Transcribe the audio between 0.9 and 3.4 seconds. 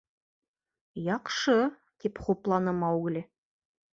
—Яҡшы,— тип хупланы Маугли.